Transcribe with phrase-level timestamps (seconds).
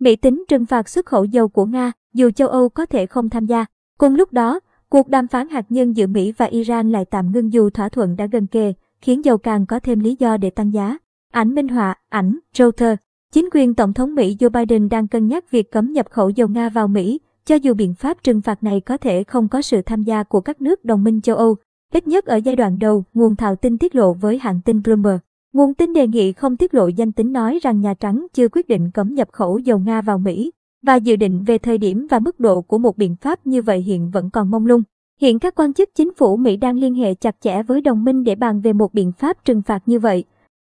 [0.00, 3.28] Mỹ tính trừng phạt xuất khẩu dầu của Nga, dù châu Âu có thể không
[3.28, 3.64] tham gia.
[3.98, 7.52] Cùng lúc đó, cuộc đàm phán hạt nhân giữa Mỹ và Iran lại tạm ngưng
[7.52, 10.72] dù thỏa thuận đã gần kề, khiến dầu càng có thêm lý do để tăng
[10.72, 10.98] giá.
[11.32, 13.00] Ảnh minh họa, ảnh, Reuters.
[13.32, 16.48] Chính quyền Tổng thống Mỹ Joe Biden đang cân nhắc việc cấm nhập khẩu dầu
[16.48, 19.82] Nga vào Mỹ, cho dù biện pháp trừng phạt này có thể không có sự
[19.82, 21.56] tham gia của các nước đồng minh châu Âu.
[21.92, 25.18] Ít nhất ở giai đoạn đầu, nguồn thạo tin tiết lộ với hãng tin Bloomberg.
[25.52, 28.68] Nguồn tin đề nghị không tiết lộ danh tính nói rằng Nhà Trắng chưa quyết
[28.68, 30.50] định cấm nhập khẩu dầu Nga vào Mỹ,
[30.82, 33.80] và dự định về thời điểm và mức độ của một biện pháp như vậy
[33.80, 34.82] hiện vẫn còn mông lung.
[35.20, 38.24] Hiện các quan chức chính phủ Mỹ đang liên hệ chặt chẽ với đồng minh
[38.24, 40.24] để bàn về một biện pháp trừng phạt như vậy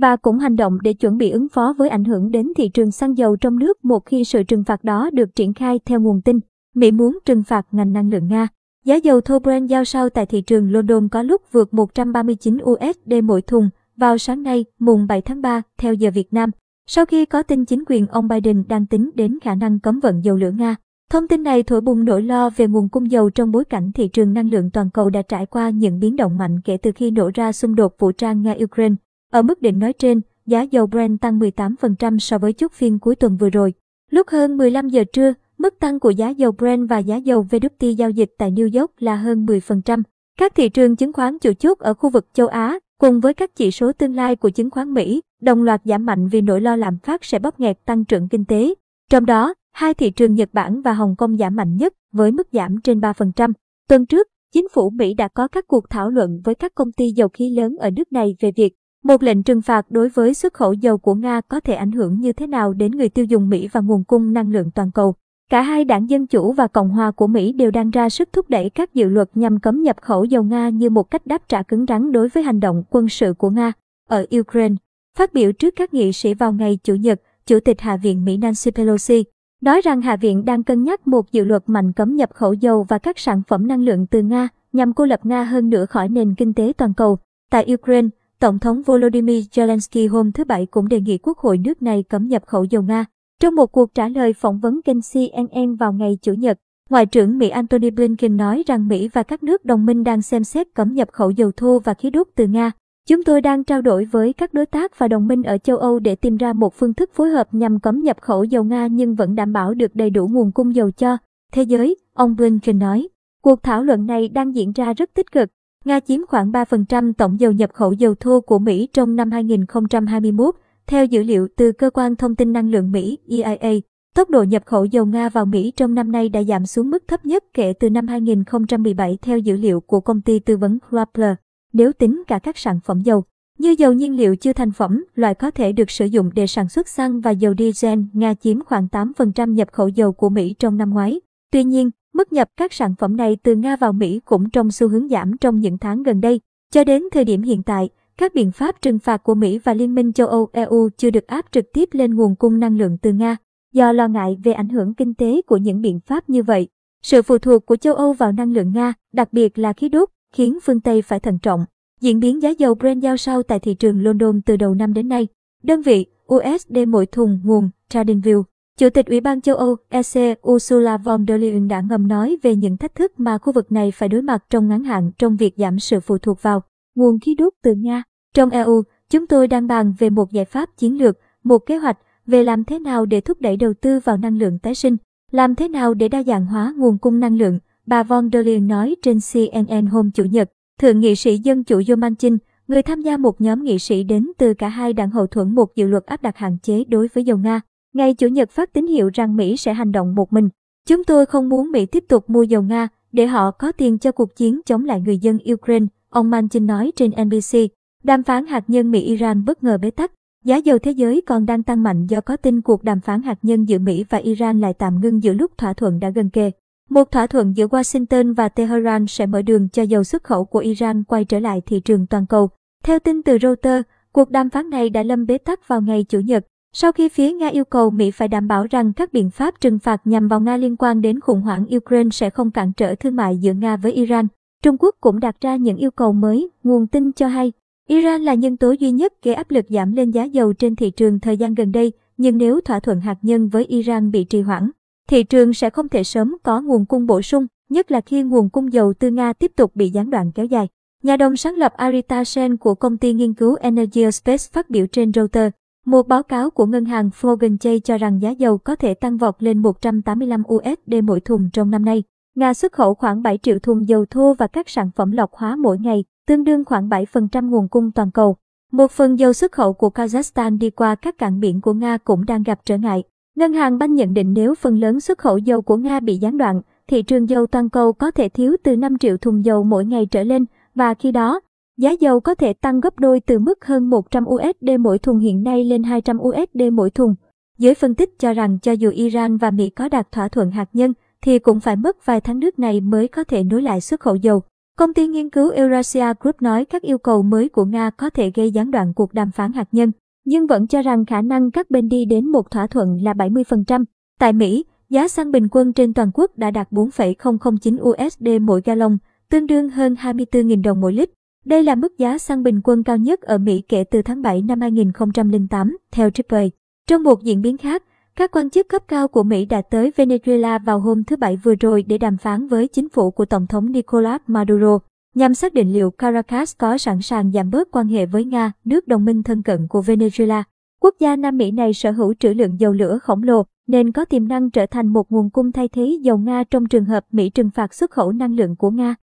[0.00, 2.90] và cũng hành động để chuẩn bị ứng phó với ảnh hưởng đến thị trường
[2.90, 6.20] xăng dầu trong nước một khi sự trừng phạt đó được triển khai theo nguồn
[6.22, 6.38] tin.
[6.74, 8.48] Mỹ muốn trừng phạt ngành năng lượng Nga.
[8.84, 13.12] Giá dầu thô Brent giao sau tại thị trường London có lúc vượt 139 USD
[13.24, 16.50] mỗi thùng vào sáng nay, mùng 7 tháng 3, theo giờ Việt Nam,
[16.86, 20.24] sau khi có tin chính quyền ông Biden đang tính đến khả năng cấm vận
[20.24, 20.76] dầu lửa Nga.
[21.10, 24.08] Thông tin này thổi bùng nỗi lo về nguồn cung dầu trong bối cảnh thị
[24.08, 27.10] trường năng lượng toàn cầu đã trải qua những biến động mạnh kể từ khi
[27.10, 28.94] nổ ra xung đột vũ trang Nga-Ukraine.
[29.32, 33.16] Ở mức đỉnh nói trên, giá dầu Brent tăng 18% so với chốt phiên cuối
[33.16, 33.74] tuần vừa rồi.
[34.10, 37.90] Lúc hơn 15 giờ trưa, mức tăng của giá dầu Brent và giá dầu WTI
[37.90, 40.02] giao dịch tại New York là hơn 10%.
[40.38, 43.56] Các thị trường chứng khoán chủ chốt ở khu vực châu Á, cùng với các
[43.56, 46.76] chỉ số tương lai của chứng khoán Mỹ, đồng loạt giảm mạnh vì nỗi lo
[46.76, 48.74] lạm phát sẽ bóp nghẹt tăng trưởng kinh tế.
[49.10, 52.48] Trong đó, hai thị trường Nhật Bản và Hồng Kông giảm mạnh nhất với mức
[52.52, 53.52] giảm trên 3%.
[53.88, 57.10] Tuần trước, chính phủ Mỹ đã có các cuộc thảo luận với các công ty
[57.10, 60.54] dầu khí lớn ở nước này về việc một lệnh trừng phạt đối với xuất
[60.54, 63.48] khẩu dầu của Nga có thể ảnh hưởng như thế nào đến người tiêu dùng
[63.48, 65.14] Mỹ và nguồn cung năng lượng toàn cầu.
[65.50, 68.50] Cả hai đảng Dân Chủ và Cộng hòa của Mỹ đều đang ra sức thúc
[68.50, 71.62] đẩy các dự luật nhằm cấm nhập khẩu dầu Nga như một cách đáp trả
[71.62, 73.72] cứng rắn đối với hành động quân sự của Nga
[74.08, 74.74] ở Ukraine.
[75.18, 78.36] Phát biểu trước các nghị sĩ vào ngày Chủ nhật, Chủ tịch Hạ viện Mỹ
[78.36, 79.24] Nancy Pelosi
[79.60, 82.86] nói rằng Hạ viện đang cân nhắc một dự luật mạnh cấm nhập khẩu dầu
[82.88, 86.08] và các sản phẩm năng lượng từ Nga nhằm cô lập Nga hơn nữa khỏi
[86.08, 87.18] nền kinh tế toàn cầu.
[87.50, 91.82] Tại Ukraine, Tổng thống Volodymyr Zelensky hôm thứ Bảy cũng đề nghị Quốc hội nước
[91.82, 93.04] này cấm nhập khẩu dầu Nga.
[93.40, 96.58] Trong một cuộc trả lời phỏng vấn kênh CNN vào ngày Chủ nhật,
[96.90, 100.44] Ngoại trưởng Mỹ Antony Blinken nói rằng Mỹ và các nước đồng minh đang xem
[100.44, 102.70] xét cấm nhập khẩu dầu thô và khí đốt từ Nga.
[103.08, 105.98] Chúng tôi đang trao đổi với các đối tác và đồng minh ở châu Âu
[105.98, 109.14] để tìm ra một phương thức phối hợp nhằm cấm nhập khẩu dầu Nga nhưng
[109.14, 111.16] vẫn đảm bảo được đầy đủ nguồn cung dầu cho
[111.52, 113.08] thế giới, ông Blinken nói.
[113.42, 115.48] Cuộc thảo luận này đang diễn ra rất tích cực.
[115.84, 120.54] Nga chiếm khoảng 3% tổng dầu nhập khẩu dầu thô của Mỹ trong năm 2021,
[120.90, 123.80] theo dữ liệu từ Cơ quan Thông tin Năng lượng Mỹ EIA.
[124.14, 127.04] Tốc độ nhập khẩu dầu Nga vào Mỹ trong năm nay đã giảm xuống mức
[127.08, 131.34] thấp nhất kể từ năm 2017 theo dữ liệu của công ty tư vấn Rappler.
[131.72, 133.24] Nếu tính cả các sản phẩm dầu,
[133.58, 136.68] như dầu nhiên liệu chưa thành phẩm, loại có thể được sử dụng để sản
[136.68, 140.76] xuất xăng và dầu diesel, Nga chiếm khoảng 8% nhập khẩu dầu của Mỹ trong
[140.76, 141.20] năm ngoái.
[141.52, 144.88] Tuy nhiên, mức nhập các sản phẩm này từ Nga vào Mỹ cũng trong xu
[144.88, 146.40] hướng giảm trong những tháng gần đây.
[146.72, 147.88] Cho đến thời điểm hiện tại,
[148.20, 151.26] các biện pháp trừng phạt của Mỹ và Liên minh châu Âu EU chưa được
[151.26, 153.36] áp trực tiếp lên nguồn cung năng lượng từ Nga,
[153.72, 156.68] do lo ngại về ảnh hưởng kinh tế của những biện pháp như vậy.
[157.02, 160.08] Sự phụ thuộc của châu Âu vào năng lượng Nga, đặc biệt là khí đốt,
[160.34, 161.64] khiến phương Tây phải thận trọng.
[162.00, 165.08] Diễn biến giá dầu Brent giao sau tại thị trường London từ đầu năm đến
[165.08, 165.28] nay.
[165.62, 168.42] Đơn vị USD mỗi thùng nguồn Tradingview.
[168.78, 172.56] Chủ tịch Ủy ban châu Âu EC Ursula von der Leyen đã ngầm nói về
[172.56, 175.54] những thách thức mà khu vực này phải đối mặt trong ngắn hạn trong việc
[175.56, 176.62] giảm sự phụ thuộc vào
[176.94, 178.02] nguồn khí đốt từ Nga.
[178.34, 181.98] Trong EU, chúng tôi đang bàn về một giải pháp chiến lược, một kế hoạch
[182.26, 184.96] về làm thế nào để thúc đẩy đầu tư vào năng lượng tái sinh,
[185.30, 188.68] làm thế nào để đa dạng hóa nguồn cung năng lượng, bà von der Leyen
[188.68, 190.50] nói trên CNN hôm Chủ nhật.
[190.78, 194.30] Thượng nghị sĩ Dân Chủ Joe Manchin, người tham gia một nhóm nghị sĩ đến
[194.38, 197.24] từ cả hai đảng hậu thuẫn một dự luật áp đặt hạn chế đối với
[197.24, 197.60] dầu Nga.
[197.92, 200.48] Ngày Chủ nhật phát tín hiệu rằng Mỹ sẽ hành động một mình.
[200.88, 204.12] Chúng tôi không muốn Mỹ tiếp tục mua dầu Nga để họ có tiền cho
[204.12, 207.58] cuộc chiến chống lại người dân Ukraine, ông Manchin nói trên NBC.
[208.04, 210.12] Đàm phán hạt nhân Mỹ-Iran bất ngờ bế tắc.
[210.44, 213.38] Giá dầu thế giới còn đang tăng mạnh do có tin cuộc đàm phán hạt
[213.42, 216.50] nhân giữa Mỹ và Iran lại tạm ngưng giữa lúc thỏa thuận đã gần kề.
[216.90, 220.58] Một thỏa thuận giữa Washington và Tehran sẽ mở đường cho dầu xuất khẩu của
[220.58, 222.48] Iran quay trở lại thị trường toàn cầu.
[222.84, 226.20] Theo tin từ Reuters, cuộc đàm phán này đã lâm bế tắc vào ngày Chủ
[226.20, 229.54] nhật, sau khi phía Nga yêu cầu Mỹ phải đảm bảo rằng các biện pháp
[229.60, 232.94] trừng phạt nhằm vào Nga liên quan đến khủng hoảng Ukraine sẽ không cản trở
[232.94, 234.26] thương mại giữa Nga với Iran.
[234.62, 237.52] Trung Quốc cũng đặt ra những yêu cầu mới, nguồn tin cho hay.
[237.90, 240.90] Iran là nhân tố duy nhất gây áp lực giảm lên giá dầu trên thị
[240.90, 244.40] trường thời gian gần đây, nhưng nếu thỏa thuận hạt nhân với Iran bị trì
[244.40, 244.70] hoãn,
[245.08, 248.50] thị trường sẽ không thể sớm có nguồn cung bổ sung, nhất là khi nguồn
[248.50, 250.68] cung dầu từ Nga tiếp tục bị gián đoạn kéo dài.
[251.02, 254.86] Nhà đồng sáng lập Arita Sen của công ty nghiên cứu Energy Space phát biểu
[254.86, 255.54] trên Reuters,
[255.86, 259.16] Một báo cáo của ngân hàng Morgan Chase cho rằng giá dầu có thể tăng
[259.16, 262.02] vọt lên 185 USD mỗi thùng trong năm nay.
[262.34, 265.56] Nga xuất khẩu khoảng 7 triệu thùng dầu thô và các sản phẩm lọc hóa
[265.56, 268.36] mỗi ngày, tương đương khoảng 7% nguồn cung toàn cầu.
[268.72, 272.26] Một phần dầu xuất khẩu của Kazakhstan đi qua các cảng biển của Nga cũng
[272.26, 273.02] đang gặp trở ngại.
[273.36, 276.38] Ngân hàng Banh nhận định nếu phần lớn xuất khẩu dầu của Nga bị gián
[276.38, 279.84] đoạn, thị trường dầu toàn cầu có thể thiếu từ 5 triệu thùng dầu mỗi
[279.84, 280.44] ngày trở lên,
[280.74, 281.40] và khi đó,
[281.78, 285.42] giá dầu có thể tăng gấp đôi từ mức hơn 100 USD mỗi thùng hiện
[285.42, 287.14] nay lên 200 USD mỗi thùng.
[287.58, 290.68] Giới phân tích cho rằng cho dù Iran và Mỹ có đạt thỏa thuận hạt
[290.72, 290.92] nhân,
[291.22, 294.14] thì cũng phải mất vài tháng nước này mới có thể nối lại xuất khẩu
[294.14, 294.42] dầu.
[294.80, 298.30] Công ty nghiên cứu Eurasia Group nói các yêu cầu mới của Nga có thể
[298.34, 299.92] gây gián đoạn cuộc đàm phán hạt nhân,
[300.24, 303.84] nhưng vẫn cho rằng khả năng các bên đi đến một thỏa thuận là 70%.
[304.18, 308.98] Tại Mỹ, giá xăng bình quân trên toàn quốc đã đạt 4,009 USD mỗi gallon,
[309.30, 311.10] tương đương hơn 24.000 đồng mỗi lít.
[311.44, 314.42] Đây là mức giá xăng bình quân cao nhất ở Mỹ kể từ tháng 7
[314.42, 316.42] năm 2008, theo AAA.
[316.86, 317.82] Trong một diễn biến khác,
[318.16, 321.54] các quan chức cấp cao của Mỹ đã tới Venezuela vào hôm thứ Bảy vừa
[321.54, 324.78] rồi để đàm phán với chính phủ của Tổng thống Nicolas Maduro,
[325.14, 328.88] nhằm xác định liệu Caracas có sẵn sàng giảm bớt quan hệ với Nga, nước
[328.88, 330.42] đồng minh thân cận của Venezuela.
[330.80, 334.04] Quốc gia Nam Mỹ này sở hữu trữ lượng dầu lửa khổng lồ, nên có
[334.04, 337.30] tiềm năng trở thành một nguồn cung thay thế dầu Nga trong trường hợp Mỹ
[337.30, 338.94] trừng phạt xuất khẩu năng lượng của Nga.